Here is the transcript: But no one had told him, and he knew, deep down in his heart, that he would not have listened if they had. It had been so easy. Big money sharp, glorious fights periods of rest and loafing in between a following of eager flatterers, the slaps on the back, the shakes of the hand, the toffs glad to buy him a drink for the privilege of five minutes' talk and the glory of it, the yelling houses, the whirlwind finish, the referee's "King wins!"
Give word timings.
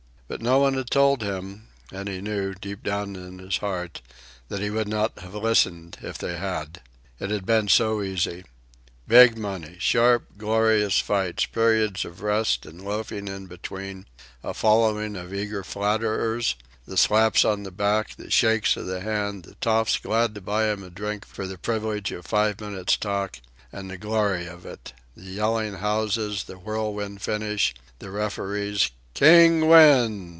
But 0.31 0.41
no 0.41 0.59
one 0.59 0.75
had 0.75 0.89
told 0.89 1.21
him, 1.23 1.67
and 1.91 2.07
he 2.07 2.21
knew, 2.21 2.53
deep 2.53 2.83
down 2.83 3.17
in 3.17 3.39
his 3.39 3.57
heart, 3.57 4.01
that 4.47 4.61
he 4.61 4.69
would 4.69 4.87
not 4.87 5.19
have 5.19 5.35
listened 5.35 5.97
if 6.01 6.17
they 6.17 6.37
had. 6.37 6.79
It 7.19 7.29
had 7.31 7.45
been 7.45 7.67
so 7.67 8.01
easy. 8.01 8.45
Big 9.09 9.37
money 9.37 9.75
sharp, 9.77 10.37
glorious 10.37 10.99
fights 10.99 11.45
periods 11.45 12.05
of 12.05 12.21
rest 12.21 12.65
and 12.65 12.81
loafing 12.81 13.27
in 13.27 13.47
between 13.47 14.05
a 14.41 14.53
following 14.53 15.17
of 15.17 15.33
eager 15.33 15.65
flatterers, 15.65 16.55
the 16.87 16.95
slaps 16.95 17.43
on 17.43 17.63
the 17.63 17.69
back, 17.71 18.15
the 18.15 18.31
shakes 18.31 18.77
of 18.77 18.85
the 18.85 19.01
hand, 19.01 19.43
the 19.43 19.55
toffs 19.55 19.97
glad 19.97 20.33
to 20.35 20.39
buy 20.39 20.67
him 20.71 20.81
a 20.81 20.89
drink 20.89 21.25
for 21.25 21.45
the 21.45 21.57
privilege 21.57 22.09
of 22.13 22.25
five 22.25 22.61
minutes' 22.61 22.95
talk 22.95 23.41
and 23.73 23.89
the 23.89 23.97
glory 23.97 24.45
of 24.45 24.65
it, 24.65 24.93
the 25.13 25.23
yelling 25.23 25.73
houses, 25.73 26.45
the 26.45 26.57
whirlwind 26.57 27.21
finish, 27.21 27.75
the 27.99 28.09
referee's 28.09 28.91
"King 29.13 29.67
wins!" 29.67 30.21